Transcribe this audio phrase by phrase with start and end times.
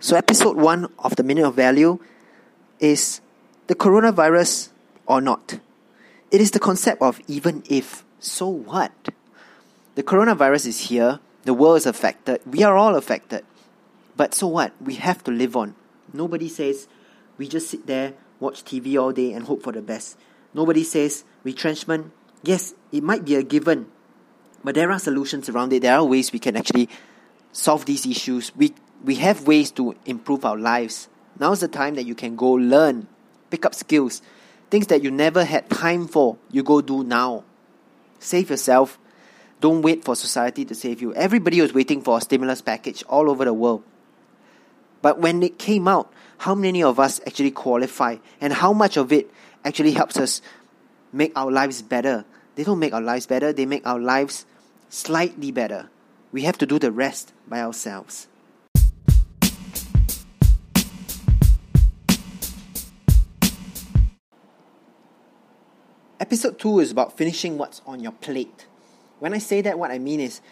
[0.00, 1.98] So, episode one of the Minute of Value
[2.78, 3.20] is
[3.66, 4.68] the coronavirus
[5.06, 5.58] or not.
[6.30, 8.92] It is the concept of even if, so what?
[9.96, 13.44] The coronavirus is here, the world is affected, we are all affected.
[14.16, 14.72] But so what?
[14.80, 15.74] We have to live on.
[16.12, 16.86] Nobody says
[17.36, 20.16] we just sit there, watch TV all day, and hope for the best.
[20.54, 22.12] Nobody says retrenchment.
[22.44, 23.90] Yes, it might be a given,
[24.62, 25.82] but there are solutions around it.
[25.82, 26.88] There are ways we can actually
[27.52, 28.54] solve these issues.
[28.56, 31.08] We we have ways to improve our lives.
[31.38, 33.06] Now's the time that you can go learn,
[33.50, 34.22] pick up skills,
[34.70, 36.36] things that you never had time for.
[36.50, 37.44] You go do now.
[38.18, 38.98] Save yourself.
[39.60, 41.14] Don't wait for society to save you.
[41.14, 43.82] Everybody was waiting for a stimulus package all over the world.
[45.02, 49.12] But when it came out, how many of us actually qualify and how much of
[49.12, 49.30] it
[49.64, 50.42] actually helps us
[51.12, 52.24] make our lives better?
[52.54, 54.46] They don't make our lives better, they make our lives
[54.88, 55.88] slightly better.
[56.30, 58.28] We have to do the rest by ourselves.
[66.20, 68.66] Episode 2 is about finishing what's on your plate.
[69.20, 70.42] When I say that, what I mean is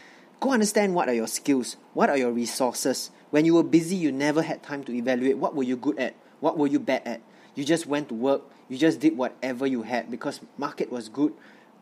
[0.41, 3.11] go understand what are your skills, what are your resources.
[3.28, 6.15] When you were busy, you never had time to evaluate what were you good at,
[6.41, 7.20] what were you bad at.
[7.55, 11.34] You just went to work, you just did whatever you had because market was good,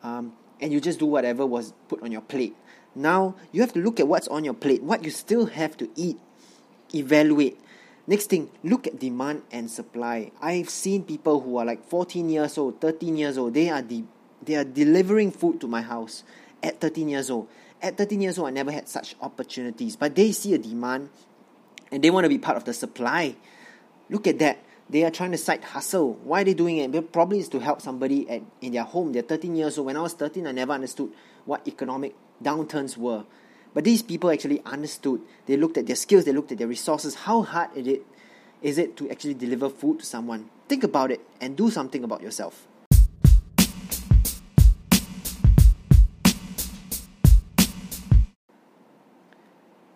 [0.03, 2.57] um, and you just do whatever was put on your plate.
[2.95, 5.89] Now you have to look at what's on your plate, what you still have to
[5.97, 6.19] eat,
[6.95, 7.59] evaluate.
[8.07, 10.31] Next thing, look at demand and supply.
[10.41, 13.55] I've seen people who are like 14 years old, 13 years old.
[13.55, 14.05] They are de-
[14.43, 16.23] they are delivering food to my house
[16.63, 17.49] at 13 years old.
[17.81, 19.97] At 13 years old, I never had such opportunities.
[19.97, 21.09] But they see a demand
[21.91, 23.37] and they want to be part of the supply.
[24.11, 24.59] Look at that.
[24.91, 26.15] They are trying to side hustle.
[26.25, 27.13] Why are they doing it?
[27.13, 29.13] Probably is to help somebody at, in their home.
[29.13, 29.87] They're 13 years old.
[29.87, 31.11] When I was 13, I never understood
[31.47, 33.25] what economic downturns were.
[33.73, 35.23] But these people actually understood.
[35.47, 37.15] They looked at their skills, they looked at their resources.
[37.15, 38.03] How hard is it,
[38.63, 40.51] is it to actually deliver food to someone?
[40.69, 42.69] Think about it and do something about yourself.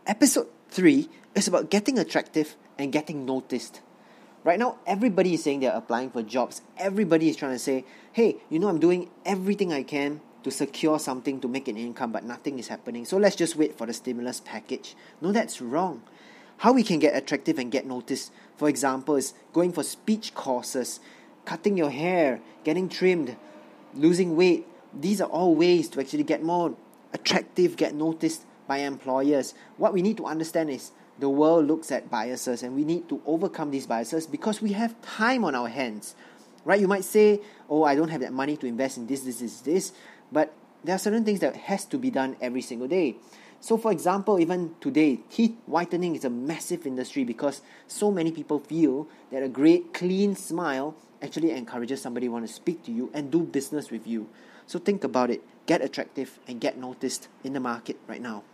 [0.06, 3.82] Episode 3 is about getting attractive and getting noticed.
[4.48, 6.62] Right now, everybody is saying they're applying for jobs.
[6.78, 10.98] Everybody is trying to say, hey, you know, I'm doing everything I can to secure
[10.98, 13.04] something to make an income, but nothing is happening.
[13.04, 14.96] So let's just wait for the stimulus package.
[15.20, 16.02] No, that's wrong.
[16.56, 20.98] How we can get attractive and get noticed, for example, is going for speech courses,
[21.44, 23.36] cutting your hair, getting trimmed,
[23.92, 24.66] losing weight.
[24.98, 26.74] These are all ways to actually get more
[27.12, 29.52] attractive, get noticed by employers.
[29.76, 33.20] What we need to understand is the world looks at biases and we need to
[33.26, 36.14] overcome these biases because we have time on our hands.
[36.64, 36.80] Right?
[36.80, 39.60] You might say, Oh, I don't have that money to invest in this, this, this,
[39.60, 39.92] this.
[40.30, 40.52] But
[40.84, 43.16] there are certain things that has to be done every single day.
[43.60, 48.60] So, for example, even today, teeth whitening is a massive industry because so many people
[48.60, 53.32] feel that a great, clean smile actually encourages somebody want to speak to you and
[53.32, 54.28] do business with you.
[54.66, 55.42] So, think about it.
[55.66, 58.44] Get attractive and get noticed in the market right now.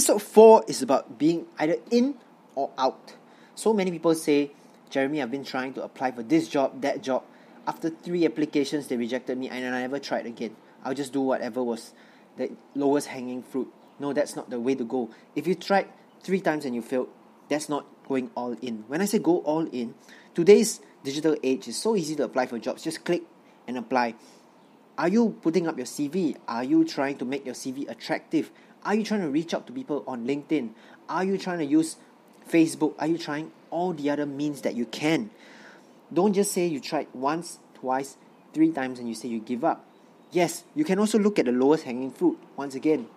[0.00, 2.14] Episode 4 is about being either in
[2.54, 3.12] or out.
[3.54, 4.50] So many people say,
[4.88, 7.22] Jeremy, I've been trying to apply for this job, that job.
[7.66, 10.56] After three applications, they rejected me and I never tried again.
[10.82, 11.92] I'll just do whatever was
[12.38, 13.70] the lowest hanging fruit.
[13.98, 15.10] No, that's not the way to go.
[15.36, 15.88] If you tried
[16.22, 17.10] three times and you failed,
[17.50, 18.84] that's not going all in.
[18.88, 19.92] When I say go all in,
[20.34, 22.82] today's digital age is so easy to apply for jobs.
[22.82, 23.24] Just click
[23.68, 24.14] and apply.
[24.96, 26.36] Are you putting up your CV?
[26.48, 28.50] Are you trying to make your CV attractive?
[28.84, 30.70] Are you trying to reach out to people on LinkedIn?
[31.08, 31.96] Are you trying to use
[32.48, 32.94] Facebook?
[32.98, 35.30] Are you trying all the other means that you can?
[36.12, 38.16] Don't just say you tried once, twice,
[38.52, 39.84] three times and you say you give up.
[40.32, 42.38] Yes, you can also look at the lowest hanging fruit.
[42.56, 43.08] Once again,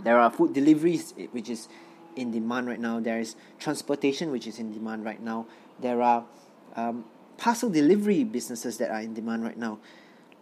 [0.00, 1.68] there are food deliveries eh, which is
[2.16, 3.00] in demand right now.
[3.00, 5.46] There is transportation which is in demand right now.
[5.80, 6.24] There are
[6.76, 7.04] um,
[7.36, 9.78] parcel delivery businesses that are in demand right now.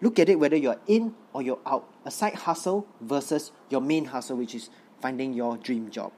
[0.02, 1.88] Look at it whether you're in or you're out.
[2.04, 4.69] A side hustle versus your main hustle, which is
[5.00, 6.12] finding your dream job.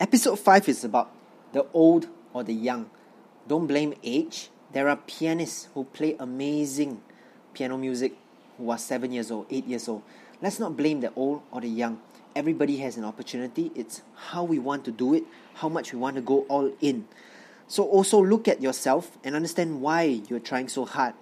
[0.00, 1.12] Episode 5 is about
[1.52, 2.88] the old or the young.
[3.46, 4.48] Don't blame age.
[4.72, 7.02] There are pianists who play amazing
[7.52, 8.16] piano music
[8.56, 10.02] who are 7 years old, 8 years old.
[10.40, 12.00] Let's not blame the old or the young
[12.34, 13.70] everybody has an opportunity.
[13.74, 17.06] It's how we want to do it, how much we want to go all in.
[17.68, 21.14] So also look at yourself and understand why you're trying so hard.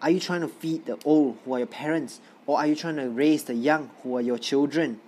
[0.00, 2.20] Are you trying to feed the old who are your parents?
[2.46, 5.00] Or are you trying to raise the young who are your children?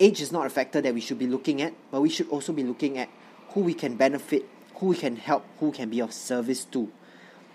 [0.00, 2.52] age is not a factor that we should be looking at, but we should also
[2.52, 3.08] be looking at
[3.50, 6.90] who we can benefit, who we can help, who can be of service to.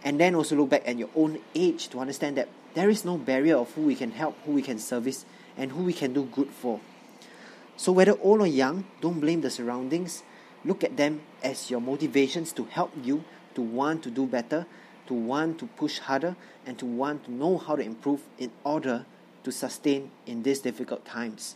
[0.04, 3.18] And then also look back at your own age to understand that there is no
[3.18, 5.26] barrier of who we can help, who we can service,
[5.58, 6.80] and who we can do good for.
[7.78, 10.24] So, whether old or young, don't blame the surroundings.
[10.64, 13.24] Look at them as your motivations to help you
[13.56, 14.66] to want to do better,
[15.08, 16.36] to want to push harder,
[16.66, 19.06] and to want to know how to improve in order
[19.44, 21.56] to sustain in these difficult times.